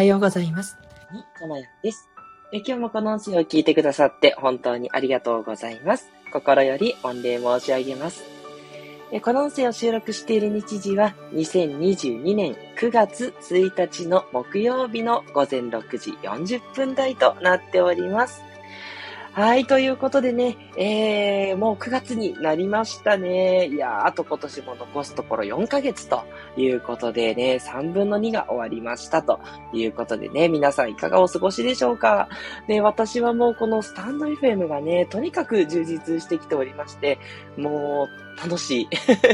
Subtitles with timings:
[0.00, 0.78] はようございます。
[1.12, 2.08] に、ともやです。
[2.54, 6.08] え今日もこの音声を聞いてくださって本当にありがとうございます。
[6.32, 8.24] 心より御礼申し上げます。
[9.12, 18.42] えこの音声を収録している日時は2022年9月1日の木曜日の午前6時40分台となっております。
[19.32, 23.68] はい、ということでね、えー、もう9月になりましたね。
[23.68, 26.24] いやー、あと今年も残すところ4ヶ月と
[26.56, 29.38] いうことでね、3分の2が終わりましたと
[29.72, 32.28] いうことでね、皆さんいかがお過ごしでしょうか？
[32.66, 37.20] ね、私はもうこのスタンド FM がね、とにかく充実してきておりまして、
[37.56, 38.88] もう楽しい。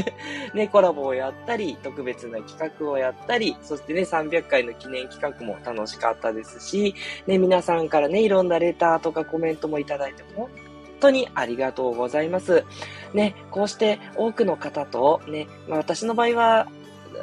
[0.53, 6.93] ね、コラボをやったり、特別な企画をやったり、そしてね、300回の記念企画も楽しかったですし、
[7.25, 10.49] ね、皆さんからね、いろんなレターとかコメントもいただいて、本
[10.99, 12.63] 当にありがとうございます。
[13.13, 16.67] ね、こうして多くの方と、ね、まあ、私の場合は、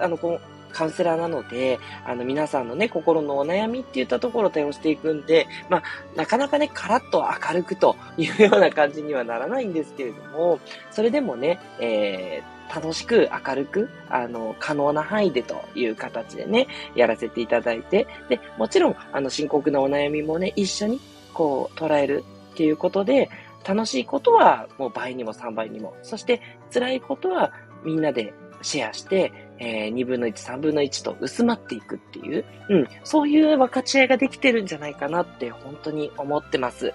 [0.01, 5.83] あの、こう、カウンセラーなので、あの、皆さんのね、心のお悩みっていったところを対応していくんで、まあ、
[6.17, 10.59] なかなかね、カラッと明るくというような感じにはならないんですけれども、
[10.91, 21.01] それでもね、えー、楽しく明るく、あの、可能な範囲でという形でね、やらせていただいて、で、もちろん、あの、深刻なお悩みもね、一緒に、
[21.33, 22.25] こう、捉える
[22.55, 23.29] っていうことで、
[23.67, 26.41] 楽しいことはもう倍にも3倍にも、そして
[26.73, 27.53] 辛いことは
[27.85, 36.93] みんなでシェアして、えー、2分の1、3分の1と薄まっていくっていう、うん、そういう分かち合いができてるんじゃないかなって本当に思ってます。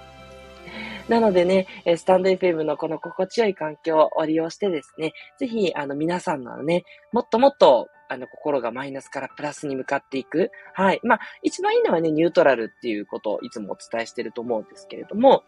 [1.09, 10.51] なのでね、スタンド FM のこの心地よい環境を利用してですね、ぜひ、あの、皆さんのね、もっともっと、あの、心がマイナスからプラスに向かっていく。
[10.73, 10.99] はい。
[11.03, 15.43] まあ、一番いいのはね、ニュートラルっていうことをいつもお伝えしてると思うんですけれども、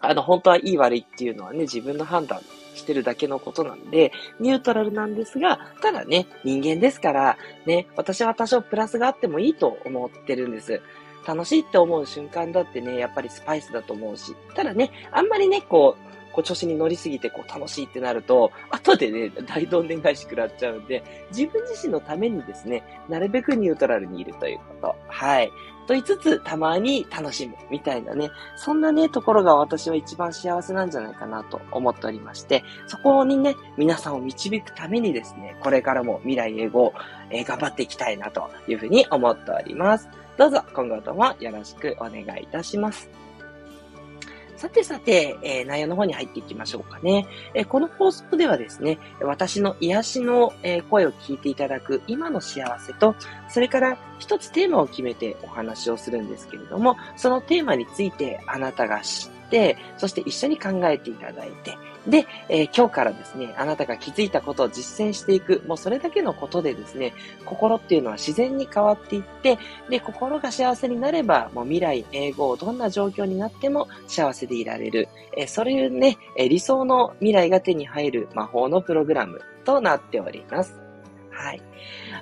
[0.00, 2.40] あの、本当はいい悪いっていうのはね、自分の判断
[2.74, 10.80] してるだけのことなんで、ニュートラルなんですが、ただね、人間ですから、ね、私は多少プラスがあってもいいと思ってるんです。
[11.26, 24.96] 楽しいって思う瞬間だってね、やっぱりスパイスだと思うし、ただね、あんまりね、こう、こう調子に乗りすぎてこう楽しいってなると、後でね、大どんでん返し食らっちゃうんで、自分自身のためにですね、なるべくニュートラルにいるということ。
[25.06, 25.50] はい。
[25.86, 36.94] と言いつつ、たまに楽しむ、みたいなね、そんなね、ところが私は一番幸せなんじゃないかなと思っておりまして、そこにね、皆さんを導くためにですね、これからも未来英語を、
[37.30, 40.23] えー頑張っていきたいなというふうに思っております。
[40.36, 43.08] どうぞ今後ともよろしくお願いいたします。
[44.56, 47.26] さてさて、えー内容の方に入っていきましょうかね。
[47.54, 50.52] えーこの放送ではですね、私の癒しの、
[50.90, 53.14] 声を聞いていただく今の幸せと、
[53.48, 59.33] それから一つテーマを決めてお話をするんですけれども、そのテーマについてあなたが知って、
[59.96, 61.76] そして一緒に考えていただいて、
[62.06, 75.08] で、えー今日からですね、あなたが気づいたことを実践していく、もうそれだけのことでですね、心っていうのは自然に変わっていって、で、心が幸せになれば、もう未来、英語、どんな状況になっても幸せでいられる。
[75.36, 80.84] えーそういうね、えー理想の未来が手に入る魔法のプログラムとなっております。
[81.30, 81.62] はい。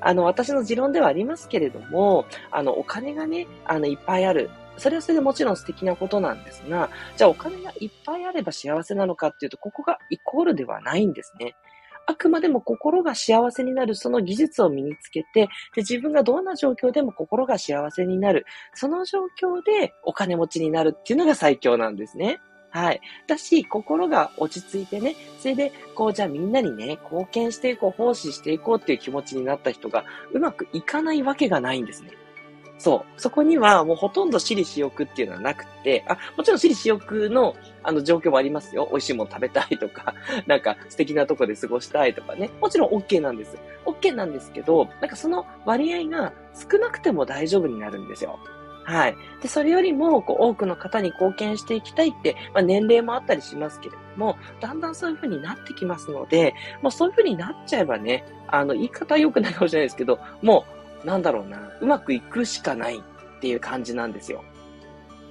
[0.00, 4.50] あの、私の持論ではありますけれども、あの、お金がね、あの、いっぱいある。
[4.77, 11.55] それはそれでもちろん素敵なことなんですが、じゃあお金がいっぱいあれば幸せなのかっていうと、ここがイコールではないんですね。
[12.06, 18.44] あくまでも心が幸せになるその技術を身につけて、で、自分がどんな状況でも心が幸せになる。
[18.75, 22.41] その状況でお金持ちになるっていうのが最強なんですね。
[22.71, 23.00] はい。
[23.27, 32.12] だし、心が落ち着いてね、それで、こう、じゃあみんなにね、貢献していこう、奉仕していこうっていう気持ちになった人が、うまくいかないわけがないんですね。
[32.82, 33.20] そう。
[33.20, 37.54] そこにはもうほとんど私利私欲っていうのはなくて、あ、もちろん私利私欲の、
[37.84, 38.88] あの、状況もありますよ。
[38.91, 40.15] 美味しいもの食べたいとか、
[40.48, 42.50] なんか素敵なとこで過ごしたいとかね。
[42.60, 43.56] もちろん OK なんです。
[43.87, 48.41] OK なんですけど、なんかその割合が少なくても大丈夫になるんですよ。
[48.82, 49.16] はい。
[49.41, 64.44] で、それよりも、こう、多くの方に貢献していきたいって、まあ、年齢もあったりしますけれども、だんだんそういう風になってきますので、もうそういう風になっちゃえばね、あの、言い方良くないかもしれないですけど、もう、なんだろうな、うまくいくしかないっていう感じなんですよ。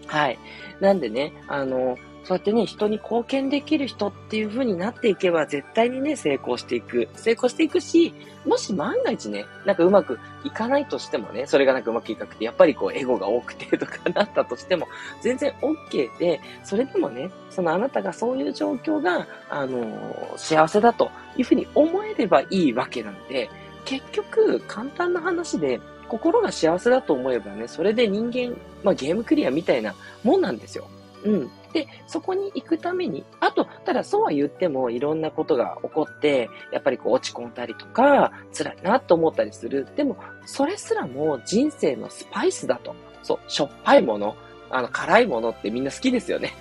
[0.07, 0.39] はい。
[0.79, 7.09] なんでね、あの、そうやってね、人に貢献できる人っていう風になっていけば、絶対にね、成功していく。
[7.15, 8.13] 成功していくし、
[8.45, 14.87] もし万が一ね、なんかうまくいかないとしてもね、それがなんかうまくいかなくて、やっぱりこう、エゴが多くてとかなったとしても、
[15.21, 23.49] 全然 OK で、それでもね、そのあなたがそういう状況が、あの幸せだというふうに思えればいいわけなんで、
[23.85, 30.87] 結局、簡単な話で、心が幸せだと思えばね、それで人間、まあゲームクリアみたいなもんなんですよ。
[31.23, 31.51] うん。
[31.73, 39.87] で、そこに行くために、あと、ただそうは言ってもいろんなことが起こって、やっぱりこう落ち込んだりとか、辛いなと思ったりする。
[39.95, 42.95] でも、それすらも人生のスパイスだと。
[43.23, 44.35] そう、しょっぱいもの、
[44.69, 46.53] あの、辛いものってみんな好きですよね。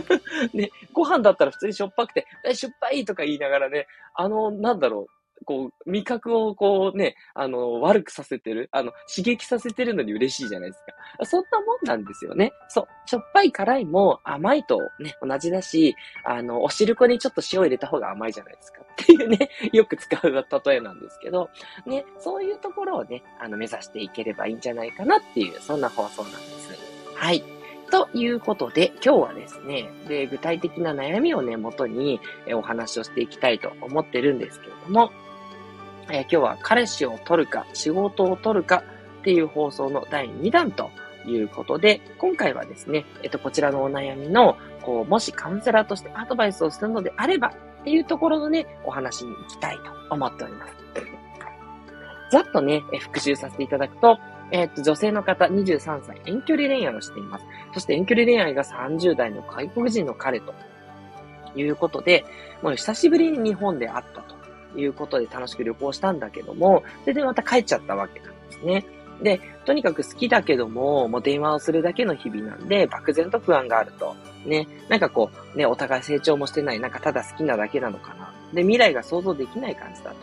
[0.54, 10.84] ね、ご飯だったら普通にしょっぱくて、え、しょっぱいとか言いながらね、あの、なんだろう、こう、味覚をこうね、あの、悪くさせてる、あの、刺激させてるのに嬉しいじゃないです
[11.18, 11.24] か。
[11.24, 12.52] そんなもんなんですよね。
[12.68, 12.88] そう。
[13.08, 15.94] しょっぱい辛いも甘いとね、同じだし、
[16.24, 18.82] あの、お汁粉にちょっと塩入れた方が甘いじゃないですか。
[19.02, 21.50] っていうね、よく使う例えなんですけど、
[21.84, 26.64] ね、そういうところをね、あの、目指していければいいんじゃないかなっていう、そんな放送なんです。
[27.16, 27.53] はい。
[27.94, 32.20] ということで、今日はですね、で、具体的な悩みをね、元に
[32.52, 35.12] お話をしていきたいと思ってるんですけれども、
[36.10, 38.82] え、今日は彼氏を取るか、仕事を取るか
[39.20, 40.90] っていう放送の第2弾と
[41.24, 49.76] いうことで、今回はですね、えっと、こちらのお悩みの、こう、もしカウンセラーとしてアドバイスをするのであればっていうところのね、お話に行きたい
[50.08, 50.74] と思っております。
[52.32, 54.18] ざっとね、復習させていただくと、
[54.50, 57.44] えっと、女性の方23歳、遠距離恋愛をしています。
[57.74, 60.54] そして遠距離恋愛が30代の外国人の彼と
[61.56, 62.24] いうことで、
[62.62, 64.34] もう久しぶりに日本で会ったと。
[64.76, 68.84] いうことで楽しく旅行したんだけども、それでまた帰っちゃったわけなんですね。
[69.22, 74.16] で、とにかく好きだけども、もう電話をするだけの日々なんで、漠然と不安があると。
[74.44, 78.32] ね、なんかこう、ね、お互い成長もしてない、なんかただ好きなだけなのかな。
[78.52, 80.16] で、未来が想像できない感じだと。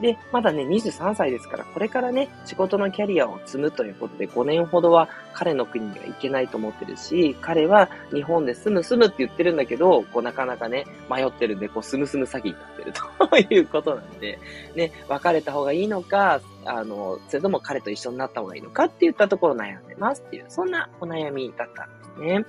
[0.00, 12.92] で、まだね、23歳ですから、これからね、仕事のキャリアを積むということで、5年ほどは彼の国には行けないと思ってるし、彼は日本で住む住むって言ってるんだけど、こうなかなかね、迷ってるんで、こう、住む住む詐欺になってる
[13.48, 14.38] ということなんで、
[14.76, 22.44] ね、別れた方がいいのか、あの、それとも彼と一緒になった方がいいのかって言ったところ悩んでますっていう、そんなお悩みだったんですね。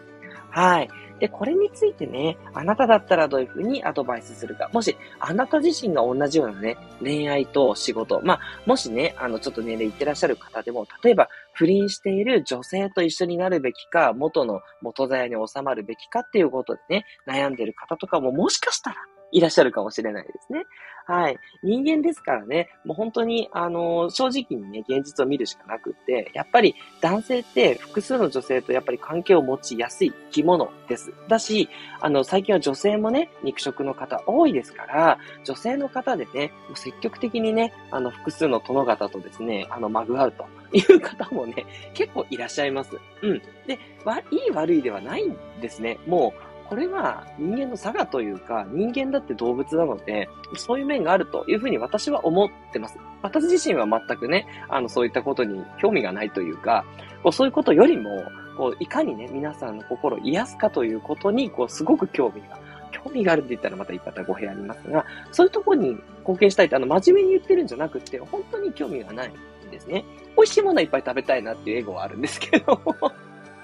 [0.49, 0.89] はい。
[1.19, 4.69] で、これについてね、あなただったらどういうふうにアドバイスするか。
[4.71, 8.21] もし、あなた自身が同じようなね、恋愛と仕事。
[8.23, 18.95] まあ、もしね、あの、ちょっと年齢いってらっしゃる方でも、例えば、不倫している女性と一緒になるべきか、元の元座屋に収まるべきかっていうことでね、悩んでる方とかももしかしたら
[19.31, 20.65] いらっしゃるかもしれないですね。
[21.09, 21.39] はい。
[21.63, 31.11] 人間ですからね、もう本当に、あの、正直にね、現実を見るしかなくって、やっぱり男性って複数の女性とやっぱり関係を持ちやすい生き物です。
[31.27, 31.67] だし、
[31.99, 41.65] あの、最近は女性もね、肉食の方多いですから、女性の方でね、もう積極的にね、あの、複数の殿方とですね、あの、まぐわうという方もね、
[41.95, 42.91] 結構いらっしゃいます。
[43.23, 43.41] うん。
[43.65, 45.97] で、わ、いい悪いではないんですね。
[46.05, 52.99] もう、これは人間の差がというか、人間だって動物なので、そういう面があるというふうに私は思ってます。
[53.23, 56.85] 私自身は全くね、あの、そういったことに興味がないというか、
[57.23, 58.23] こうそういうことよりも、
[58.55, 62.59] こう、いかにね、皆さんの心を癒すかということに、こう、すごく興味が、
[62.91, 70.05] 興味があるって言ったらまた言い方語弊ありますが、そういうところに貢献したいって、あの、真面目に言ってるんじゃなくて、本当に興味がないんですね。
[70.37, 72.79] 美味しいものはいっぱい食べたいなっていうエゴはあるんですけど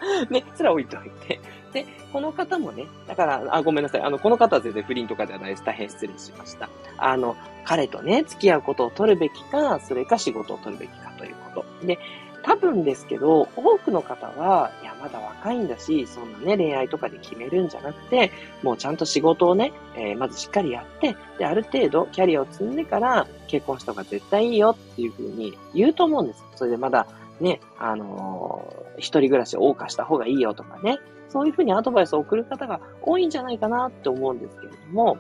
[0.30, 1.40] ね、それ置いといて。
[1.74, 4.02] で、この方もね、だから、あ、ごめんなさい。
[4.02, 5.66] あの、この方は全然不倫とかではないです。
[5.66, 6.70] 大変失礼しました。
[6.98, 7.36] あの、
[7.66, 11.86] 彼とね、付き合うことを取るべきか、それか仕事を取るべきかということ。
[11.86, 12.00] で、
[12.46, 18.32] 多分ですけど、多くの方は、いや、まだ若いんだし、そんなね、恋愛とかで決めるんじゃなくて、
[18.62, 26.46] もうちゃんと仕事をね、えー、まずしっかりやって、で、ある程度キャリアを積んでから結婚した方が絶対いいよっていうふうに言うと思うんです。
[26.56, 27.08] それでまだ、
[27.40, 31.00] ね、あのー、一人暮らしを謳歌した方がいいよとかね、
[31.30, 35.18] そういうふうにアドバイスを送る方が多いんじゃないかなって思うんですけれども、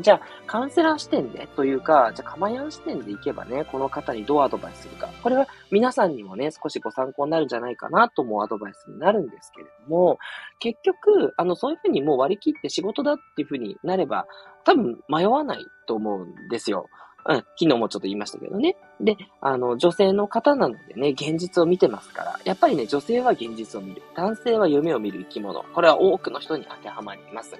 [0.00, 5.08] じゃあ、カウンセラー視点でというか、じゃあ、カマヤン視点でいけばね、この方にどうアドバイスするか。
[5.22, 10.18] これは皆さんにもね、少しご参考になるんじゃないかなと思うアドバイスになるんですけれども、
[10.60, 14.28] 結局、あの、そういうふうにもう割り切って仕事だっていうふうになれば、
[14.64, 16.86] 多分迷わないと思うんですよ。
[17.28, 18.74] うん、昨日もちょっと言いましたけどね。
[19.02, 24.02] で、あの、女性の方なのでね、現実を見てますから、やっぱりね、女性は現実を見る。
[24.16, 25.62] 男性は夢を見る生き物。
[25.62, 27.54] これは多くの人に当てはまります。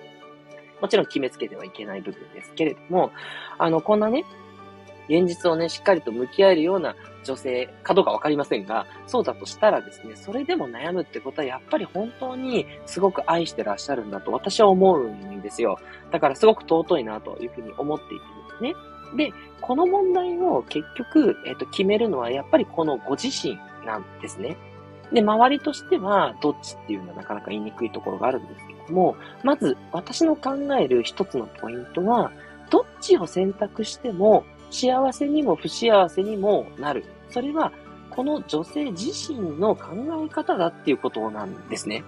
[0.80, 3.10] もちろん決めつけてはいけない部分ですけれども、
[3.58, 4.24] あの、こんなね、
[5.10, 6.94] 現実をね、しっかりと向き合えるような
[7.24, 15.78] 女性かどうかわかりませんが、そうだとしたらですね、それでも悩むってことはやっぱり本当にすごく愛してらっしゃるんだと私は思うんですよ。
[16.10, 18.74] だからすごく尊いなというふうに思っていてですね。
[19.16, 24.56] で、この問題を結局、えっ、と、決めるのはやっぱりこのご自身なんですね。
[25.12, 32.30] で、周りとしてはどっちっていうのはなかなか言いにくいところがあるんですけども、まず私の考える一つのポイントは、
[32.70, 37.04] どっちを選択しても幸せにも不幸せにもなる。
[37.30, 37.72] それは、
[38.10, 39.90] この女性自身の考
[40.26, 42.04] え方だっていうことなんですね。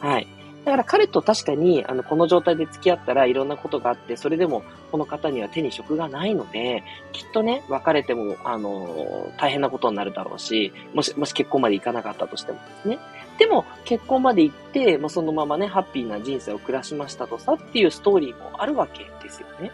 [0.00, 0.26] はい。
[0.66, 6.82] だから彼と確かに、あの、この状態で付き合ったらいろんなことがあって、それでもこの方には手に職がないので、
[7.12, 12.98] きっとね、別れても、あの、大変なことになるだろうし、もし、もし結婚までいかなかったとしてもですね。
[13.38, 19.70] でも、結婚まで行って、もうそのままね、ハッピーな人生を暮らしましたとさっていうストーリーもあるわけですよね。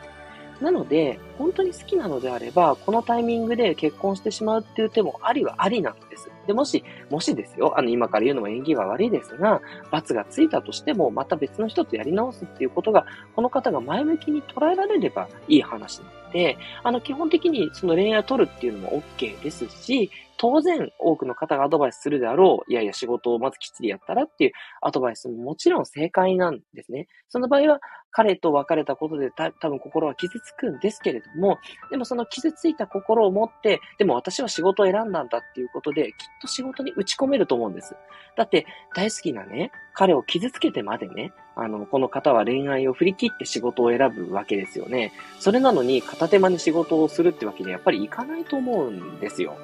[0.60, 6.30] なので、本当に好きなのであれば、このタイミングで結婚してしまうっていう手もありはありなんです。
[6.46, 20.10] で、もし、もしですよ、あの、今から言うのも縁起は悪いですが、罰がついたとしても、また別の人とやり直すっていうことが、この方が前向きに捉えられればいい話なので、あの、基本的にその恋愛を取るっていうのも OK ですし、
[20.42, 27.06] 当然多くの方がアドバイスするであろう、いやいや仕事をまずきっちりやったらっていうアドバイスももちろん正解なんですね。
[27.28, 31.58] その場合は彼と別れたことでた多分心は傷つくんですけれども、
[31.92, 37.96] でもその傷ついた心を持って、でも私は仕事を選んだんだっていうことで、きっと仕事に打ち込めると思うんです。
[38.36, 45.12] だって大好きなね、彼を傷つけてまでね、あの、この方は恋愛を振り切って仕事を選ぶわけですよね。
[45.38, 49.56] それなのに片手間に仕事をするってわけにはやっぱりいかないと思うんですよ。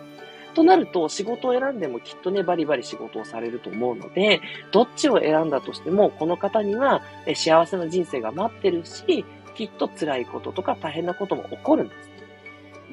[0.54, 4.40] となると、仕事を選んでもきっとね、バリバリ仕事をされると思うので、
[4.72, 7.02] どっちを選んだとしても、この方には
[7.34, 12.10] 幸せな人生が待ってるし、きっと辛いこととか大変なことも起こるんです。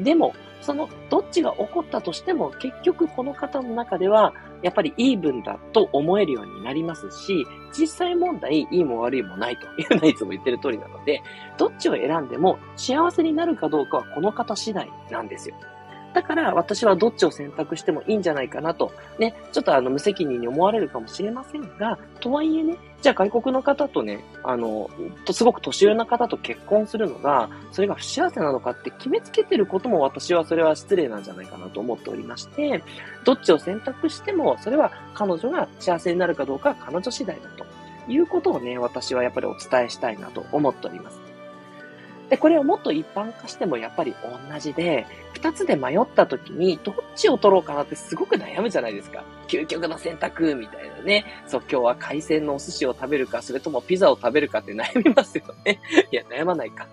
[0.04, 0.34] でも、
[0.66, 7.46] その、どっちが起こったとしても、結局この方の中では、やっぱりイーブンだと思えるようになりますし、
[7.78, 11.22] 実際問題、いいも悪いもないと いうのはいつも言ってる通りなので、
[11.58, 15.56] どっちを選んでも幸せになるかどうかはこの方次第なんですよ。
[16.16, 24.90] だから私はどっちを選択してもいいんじゃないかなと、ね、ちょっとあの無責任に思われるかもしれませんが、とはいえね、じゃあ外国の方とね、あの、
[25.26, 32.82] とすごく年上の方と結婚するのが、それが不幸せなのかって決めつけてることも私はそれは失礼なんじゃないかなと思っておりまして、
[33.26, 37.66] どっちを選択しても、それは彼女が幸せになるかどうかは彼女次第だと
[38.10, 41.25] いうことをね、私はやっぱりお伝えしたいなと思っております。
[42.30, 44.16] で、これをもっと一般化してもやっぱり
[44.52, 49.24] 同じで、二つで迷った時にどっちを取ろうかなってすごく悩むじゃないですか。
[49.48, 51.26] 究極の選択みたいなね。
[51.48, 55.80] そう、今日は海鮮のお寿司を食べるか、それともピザを食べるかって悩みますよね。
[56.12, 56.88] いや、悩まないか。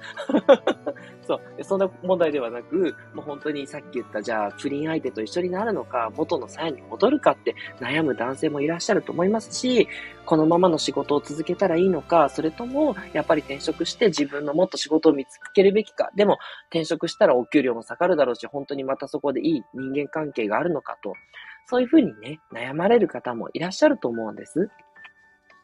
[1.27, 1.65] そう。
[1.65, 9.89] そんな問題ではなく、もう本当にさっき言った、じゃあ、不倫相手と一緒になるのか、元の鞘に戻るかって悩む男性もいらっしゃると思いますし、
[10.25, 16.11] このままの仕事を続けたらいいのか、それとも、やっぱり転職して自分のもっと仕事を見つけるべきか。
[16.17, 16.39] でも、
[16.71, 21.15] 転職したらお給料も下がるだろうし、本当にまたそこでいい人間関係があるのかと。
[21.67, 24.71] そういうふうにね、悩まれる方もいらっしゃると思うんです。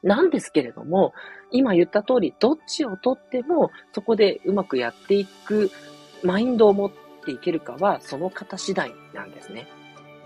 [0.02, 1.12] なんですけれども、
[1.50, 5.70] 今言った通り、どっちをとっても、そこでうまくやっていく
[6.22, 6.90] マインドを持っ
[7.24, 9.66] ていけるかは、その方次第なんですね。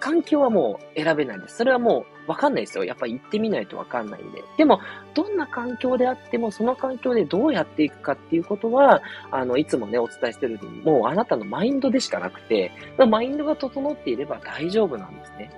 [0.03, 1.59] 環境はもう選べないです。
[1.59, 2.83] それはもうわかんないですよ。
[2.83, 4.43] やっぱり行ってみないとわかんないんで。
[4.59, 4.81] でも、
[5.15, 9.01] どんな環境であっても、その環境でどうやっていくかっていうことは、
[9.31, 12.73] あの、いつもね、お伝えしてるように、もうあなたのマインドでしかなくて、
[13.09, 15.53] マインドが整っていれば大丈夫なんですね。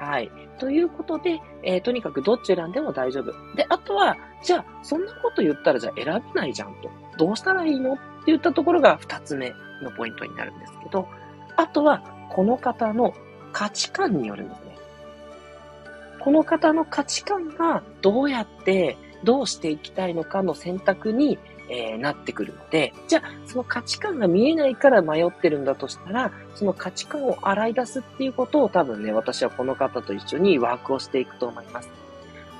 [0.00, 0.30] はい。
[0.58, 3.32] ということで、えー、とにかくどっち選んでも大丈夫。
[3.54, 6.90] で、あとは、じゃあ、そんなこと言ったらじゃあ選べないじゃんと。
[7.18, 9.50] どうしたらいいのって言ったところが二つ目
[9.82, 11.06] のポイントになるんですけど、
[11.56, 13.12] あとは、この方の
[13.52, 14.78] 価値観によるんですね。
[16.20, 21.38] この方の価値観がどうやってどうしていきたいのかの選択に
[21.70, 31.88] えー、なってくるので、じゃあ、その価値観が見えないから迷ってるんだとしたら、その価値観を洗い出すっていうことを多分ね、私はこの方と一緒にワークをしていくと思います。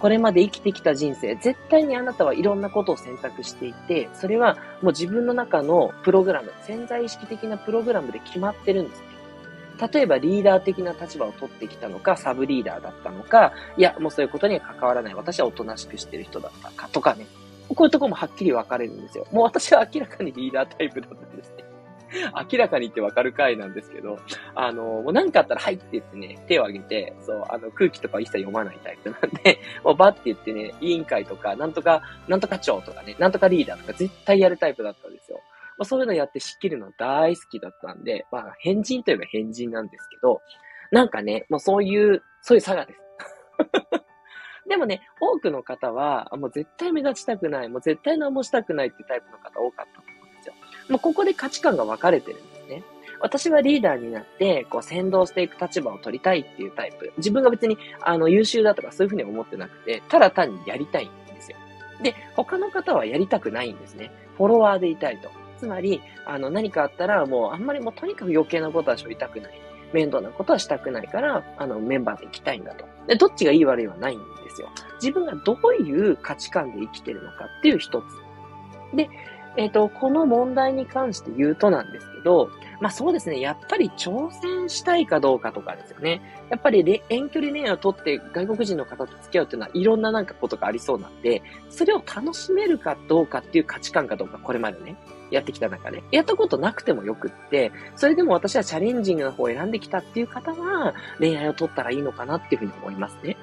[0.00, 9.02] これまで生きてきた人生、絶対にあなたはいろんなことを選択していて、それはもう自分の中のプログラム、潜在意識的なプログラムで決まってるんです。
[9.92, 15.14] 例えばリーダー的な立場を取ってきたのか、サブリーダーだったのか、いや、もうそういうことには関わらない。
[15.14, 17.26] 私はおとなしくしてる人だったかとかね。
[17.74, 19.26] こういうとこもはっきり分かれるんですよ。
[19.32, 21.64] もう私は明らかにリーダータイプだったんですね。
[22.52, 24.18] 明らかにって分かる回なんですけど、
[24.54, 35.40] あの、もう何かあったら、はいって言ってね、手を挙げて、そう、あの、空気とか一切読まないタイプなんで、 もうバッて言ってね、委員会とか、なんとか、なんとか長とかね、なんとかリーダーとか絶対やるタイプだったんですよ。
[35.78, 40.42] まあ、そういうのやって仕切るの大好きだったんで、まあ、変人といえば変人なんですけど、
[40.90, 43.00] なんかね、もうそういう、そういう差がです。
[44.70, 50.54] でもね、多くの方は、もう絶対目立ちたくない、もう絶対何もしたくないっていうタイプの方多かったと思うんですよ。
[50.90, 52.84] もうここで価値観が分かれてるんですね。
[53.20, 57.12] 私はリーダーになって、こう、先導していく立場を取りたいっていうタイプ。
[57.16, 61.56] 自分が別に、あの、優秀だとかそういうふうに思ってなくて、ただ単にやりたいんですよ。
[62.00, 64.12] で、他の方はやりたくないんですね。
[64.36, 65.30] フォロワーでいたいと。
[65.58, 69.69] つまり、あの、何かあったら、もう、あんまりもうとにかく余計なことはしょいたくない。
[69.92, 72.84] 面倒なことはしたくないから、あの、メンバーで行きたいんだと。
[73.06, 74.68] で、どっちがいい悪いはないんですよ。
[75.02, 78.04] 自分がどういう価値観で生きてるのかっていう一つ。
[78.96, 79.08] で、
[79.56, 86.22] えっ、ー、と、この問題に関して言うとなんですけど、まあそうですね、やっぱり挑戦したいかどうかとかですよね。
[86.50, 94.96] やっぱり遠距離恋愛を取って外国人の方と付き合うっていうのはいろんななんかことがありそうなんで、それを楽しめるかどうかっていう価値観かどうか、これまでね、
[95.30, 103.36] やってきた中で、やったことなくてもよくって、それでも私はチャレンジングな方を選んできたっていう方は、恋愛を取ったらいいのかなっていうふうに思いますね。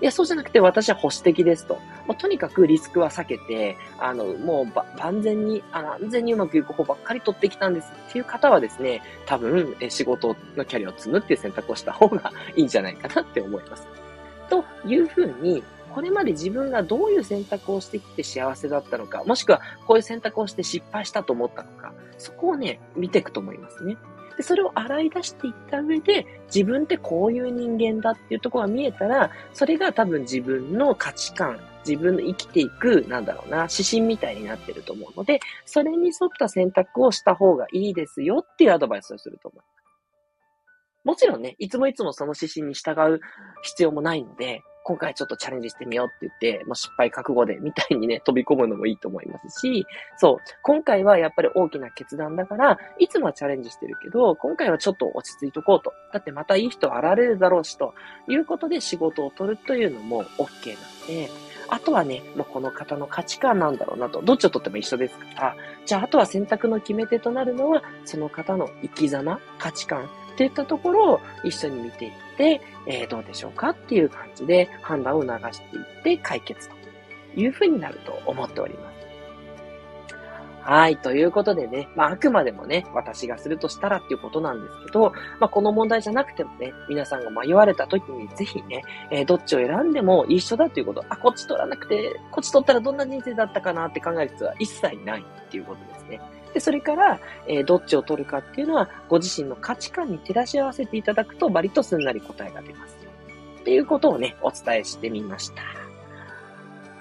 [0.00, 1.74] いや、そうじゃなくて私は保守的ですと。
[2.06, 13.86] もうとにかくリスクは避けて、あの、もう万全に、あの、安全にうまくいく方ばっかり取ってきたんですっていう方はですね、多分、え仕事のキャリアを積むっていう選択をした方がいいんじゃないかなって思います。
[14.50, 15.62] というふうに、
[15.94, 23.96] これまで自分がどういう選択をしてきて幸せだったのか、もしくはこういう選択をして失敗したと思ったのか、そこをね、見ていくと思いますね。
[24.36, 39.76] で、それを洗い出していった上で、自分ってこういう人間だっていうところが見えたら、それが多分自分の価値観、自分の生きていく、なんだろうな、指針みたいになってると思うので、それに沿った選択をした方がいいですよっていうアドバイスをすると思います。
[41.04, 43.20] もちろんね、いつもいつもその指針に従う
[43.62, 49.84] 必要もないので、今回ちょっとチャレンジしてみようって言って、もう失敗覚悟でみたいにね、 飛び込むのもいいと思いますし、
[50.16, 55.92] そう、今回はやっぱり大きな決断だから、いつもはチャレンジしてるけど、今回はちょっと落ち着いとこうと。
[56.12, 57.94] だってまたいい人現れるだろうし、と
[58.28, 61.30] いうことで仕事を取るというのも OK なんで、
[61.68, 64.22] あとはね、もうこの方の価値観なんだろうなと。
[64.22, 65.56] どっちをとっても一緒ですから。
[65.84, 76.76] じゃあ、あとは選択の決め手となるのは、その方の生き様、価値観っていったところを一緒に見ていって、えー、どうでしょうかっていう感じで判断を促していって解決と
[77.40, 78.95] いうふうになると思っております。
[80.66, 80.96] はい。
[80.96, 88.82] ということでね、まあ、あくまでもね、私がするとしたらっていうことなんですけど、まあ、この問題じゃなくてもね、皆さんが迷われた時にぜひね、
[89.12, 91.04] えー、どっちを選んでも一緒だということ。
[91.08, 96.20] あ、こっち取らなくて、こっち取ったらどんな人生だったかなって考える必要は一切ないっていうことですね。
[96.52, 102.96] で、それから、えー、どっちを取るかっていうのは、ご自身の価値観に照らし合わせていただくと、割とすんなり答えが出ます。
[103.60, 105.75] っていうことをね、お伝えしてみました。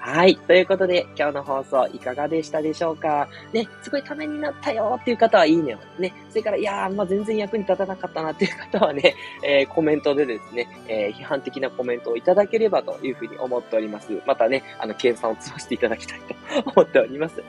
[0.08, 0.38] はい。
[0.38, 3.28] ということで、今日の放送いかがでしたでしょうか？
[3.52, 6.14] ね、すごいためになったよっていう方はいいねをね。
[6.30, 14.22] それから、いやー、まあ、全然役に立たなかったなっていう方はね、 えー、コメントでですね、えー、批判的なコメントをいただければというふうに思っております。
[14.28, 16.36] またね、あの、計算を積ませていただきたいと
[16.76, 17.42] 思っております。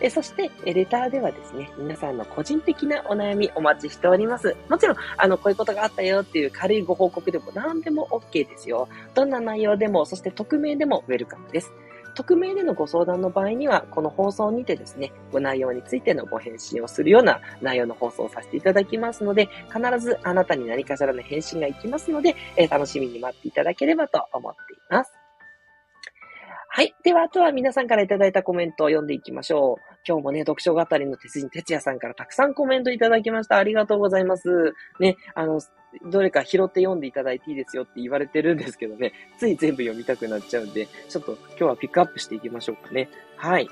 [0.00, 4.56] えそして、レターではですね、皆さんの個人的なお悩みお待ちしております。
[4.68, 8.88] もちろん、あの、こういうことがあったよっていう軽いご報告でも何でも OK ですよ。
[9.14, 11.72] どんな内容でも、そして匿名でもウェルカムです。
[12.14, 25.21] 匿名でのご相談の場合には、この放送にてですね、ご内容についてのご返信をするような内容の放送をさせていただきますので、必ずあなたに何かしらの返信がいきますので、え楽しみに待っていただければと思っています。
[26.74, 26.94] はい。
[27.04, 29.94] では、あとは皆さんからいただいたコメントを読んでいきましょう。
[30.08, 33.58] 今日もね、読書語りの鉄人哲也さんからたくさんコメントいただきました。
[33.58, 34.72] ありがとうございます。
[34.98, 35.60] ね、あの、
[36.10, 43.10] どれか拾って読んでいただいていいですよって言われてるんですけどね、つい全部読みたくなっちゃうんで、ちょっと今日はピックアップしていきましょうかね。
[43.36, 43.68] はい。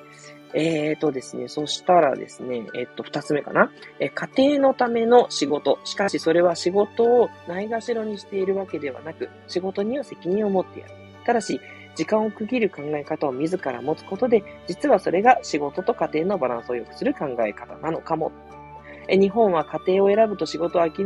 [0.52, 3.72] えーとですね、そしたらですね、えっと、二つ目かな。
[3.98, 5.78] え、家庭のための仕事。
[5.84, 10.92] しかしそれは仕事をないがしろにしているわけではなく、仕事には責任を持ってやる。
[11.24, 11.60] ただし、
[11.96, 18.33] 時間を区切る考え方を自ら持つことで、実はそれが仕事と家庭のバランスを良くする考え方なのかも。
[19.09, 21.05] 日本は家庭を選ぶと仕事を諦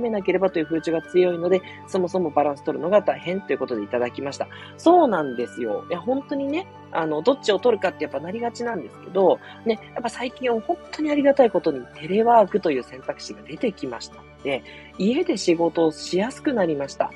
[0.00, 4.48] めなければという風潮が強いので、そもそもバランス取るのが大変ということでいただきました。
[4.76, 5.84] そうなんですよ。
[5.90, 14.62] いや、本当にね、あの、どっちを取るかってやっぱなりがちなんですけど、ね、やっぱ最近は本当にありがたいことにテレワークという選択肢が出てきましたので、
[14.98, 17.10] 家で仕事をしやすくなりました。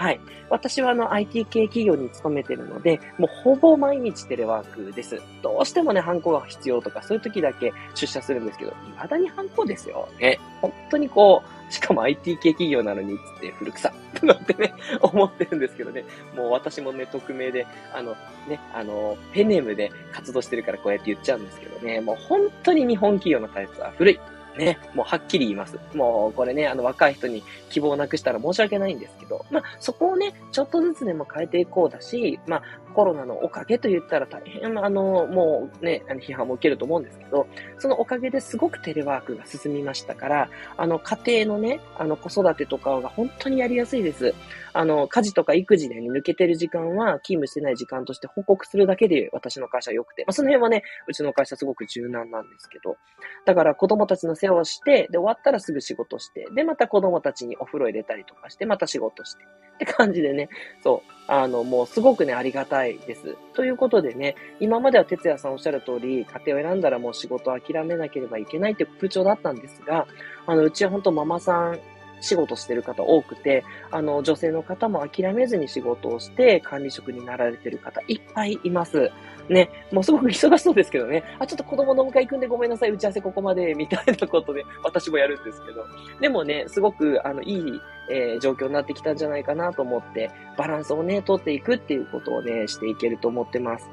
[0.00, 0.20] はい。
[0.48, 5.20] 私はあの IT 系企業に勤めてるので、もうほぼ毎日テレワークです。
[5.42, 10.08] どうしてもね、ハンコが必要とか、そういう時だけ出社するんですけど、未だにハンコですよ。
[10.18, 10.40] ね。
[10.62, 13.92] 本当にこう、しかも IT 系企業なのに、つって古臭っ
[14.26, 16.04] なってね、 思ってるんですけどね。
[16.34, 18.16] もう私もね、匿名で、あの、
[18.48, 24.20] ね、あの、ペンネームで活動してるからこうやって言っちゃうんですけどね、もう本当に日本企業の体質は古い。
[24.56, 25.78] ね、もうはっきり言います。
[25.94, 37.46] もうこれね、あの若い人に希望をなくしたら申し訳ないんですけど、まあそこをね、ちょっとずつでも変えていこうだし、まあコロナのおかげと言ったら大変、あの、もうね、批判も受けると思うんですけど、
[37.78, 44.34] そのおかげですごくテレワークが進みましたから、あの、家庭のね、あの、子育てとかが本当にやりやすいです。
[44.72, 52.96] あの、家事とか育児で、ね、抜けてる時間は勤務してない時間として報告するだけで私の会社は良くて、まあ、その辺はね、うちの会社すごく柔軟なんですけど、
[53.44, 60.48] だから子供たちの世話をして、で、終わったらすぐ仕事して、で、また子供たちにお風呂入れたりとかして、また仕事して、って感じでね、
[60.82, 63.36] そう、あの、もうすごくね、ありがたいです。
[63.54, 70.08] ということでね、今までは哲也さんおっしゃる通り、家庭を選んだらもう仕事を諦めなければいけないって風潮だったんですが、
[70.46, 71.78] あの、うちは本当ママさん
[72.20, 79.10] 仕事してる方多くて、あの、女性の方も諦めずに仕事をして管理職になられてる方いっぱいいます。
[79.48, 85.84] ね、もうすごく忙しそうですけどね、あ、ちょっと子供の迎え行くんでごめんなさい、打ち合わせここまで、 みたいなことで、私もやるんですけど。
[86.20, 93.90] でもね、すごく、あの、いい、えー、状況になってきたんじゃないかなと思って、バランスをね、取っていくっていうことをね、していけると思ってます。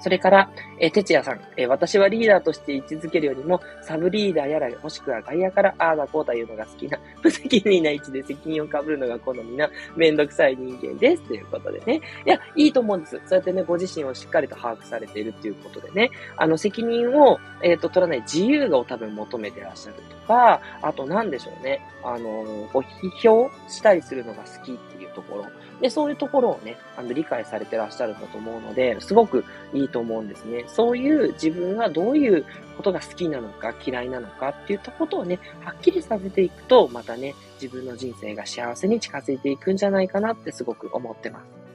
[0.00, 11.22] それから、えー、哲也さん、えー、私はリーダーとして位置づけるよりも、サブリーダーやら、もしくは外野からああだこうだ言うのが好きな、 無責任な位置で責任を被るのが好みな、めんどくさい人間です。
[11.22, 12.00] ということでね。
[12.24, 13.20] いや、いいと思うんです。
[13.26, 25.46] そうやってね、ご自身をしっかりと把握されているっていうことでね、あの、責任を、えっ、ー、と、取らない自由を多分求めてらっしゃるとか、あと何でしょうね、あの、こう、批評したりするのが好きっていうところ。
[25.80, 30.64] で、そういうところをね、あの、理解されてらっしゃるんだと思うので、すごくいいと思うんですね。
[30.66, 32.44] そういう自分がどういう
[32.76, 41.66] ことが好きなのか嫌いなのかっていったことをね、はっきりさせていくと、またね、自分の人生が幸せに近づいていくんじゃないかなってすごく思ってます。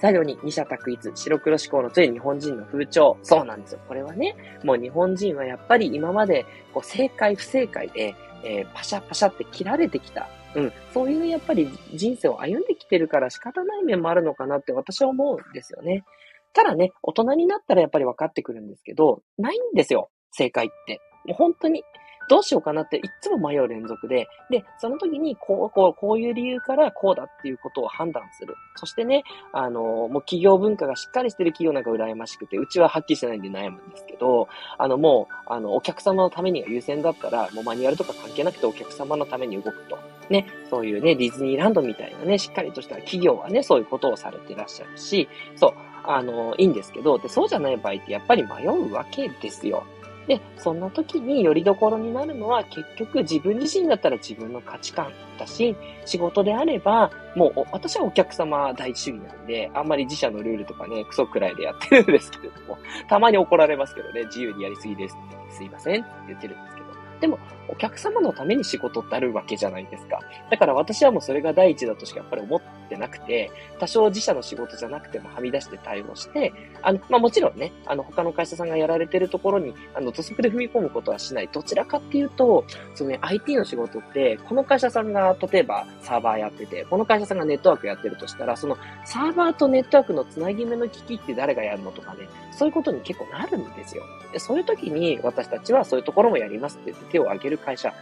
[0.00, 3.18] 最後に、二者択一、白黒思考の強い日本人の風潮。
[3.22, 3.80] そうなんですよ。
[3.86, 6.44] これはね、もう日本人はやっぱり今まで、
[6.74, 10.72] こう、正解不正解で、えー、パシャパシャって切られてきたうん。
[10.92, 16.04] そういうやっぱり人生を歩んできてるから仕方ない面もあるのかなって私は思うんですよね。
[16.52, 20.10] ただね、大人になったらやっぱり分かってくるんですけど、ないんですよ。
[20.32, 21.00] 正解って。
[21.24, 21.82] もう本当に。
[22.28, 28.54] どうしようかなっていつも迷う連続で、で、その時にこう、こう、こういう理由からこうだっていうことを判断する。
[28.76, 39.98] そしてね、あの、もう企業文化がしっかりしてる企業なんか羨ましくて、うちははっきりしてないんで悩むんですけど、あの、もう、あの、お客様のためにが優先だったら、もうマニュアルとか関係なくてお客様のために動くと。
[40.32, 49.84] ね、そういうね、ディズニーランドみたいなね、しっかりとした企業はね、そういうことをされてらっしゃるし、そう、あの、いいんですけど、で、そうじゃない場合ってやっぱり迷うわけですよ。
[50.26, 65.16] で、そんな時によりどころになるのは結局自分自身だったら自分の価値観だし、仕事であれば、もう私はお客様第一主義なんで、あんまり自社のルールとかね、クソくらいでやってるんですけれども、たまに怒られますけどね、自由にやりすぎです、
[65.50, 66.81] すいませんって言ってるんですけど、
[67.22, 70.18] でも、お客様のために仕事ってあるわけじゃないですか。
[70.50, 81.48] だから私はもうそれが第一だとしかやっぱり思ってなくて、多少自社の仕事じゃなくてもはみ出して対応して、あの、まあ、もちろんね、あの、他の会社さんがやられてるところに、あの、土足で踏み込むことはしない。
[81.52, 82.64] どちらかっていうと、
[82.96, 94.02] そのね、IT の仕事って、この会社さんが例えばサーバーやってて、この会社さんがネットワークやってるとしたら、そのサーバーとネットワークのつなぎ目の機器って誰がやるのとかね、そういうことに結構なるんですよ。
[94.32, 97.94] でそういう時に私たちはそういうところもやりますって言って手を挙げる会社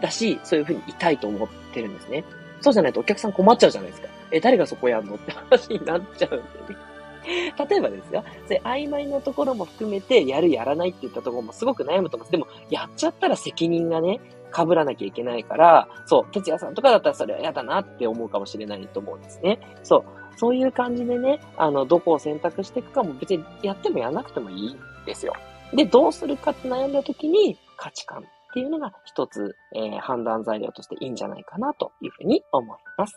[0.00, 2.24] だし、そういうふうにいたいと思ってるんですね。
[2.60, 4.08] そうじゃないとお客さん困っちゃうじゃないですか。
[4.30, 6.88] え、誰がそこやんのって話になっちゃうんでね。
[7.68, 12.32] 例えばですよ、それ曖昧なところも含めて、やるやらないって言ったところもすごく悩むと思います。
[12.32, 14.20] でも、やっちゃったら責任がね、
[14.54, 19.58] 被らなきゃいけないから、そう、哲也さんとかだったらそれは嫌だなって思うかもしれないと思うんですね。
[19.82, 20.04] そう。
[20.36, 25.34] そういう感じでね、あの、どこを選択していくかも別にやってもやらなくてもいいんですよ。
[25.74, 33.16] で、どうするかって悩んだ時に価値観っていうのが一つ、えー、判断材料としていいんじゃないかなというふうに思います。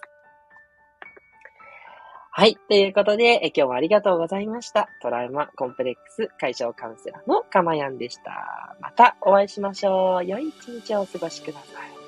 [2.33, 2.57] はい。
[2.69, 4.87] ということで、え今日もありがとうございました。
[5.01, 8.77] トラウマ、コンプレックス、解消カウンセラーのかまやんでした。
[8.79, 10.25] またお会いしましょう。
[10.25, 12.00] 良い一日をお過ごしください。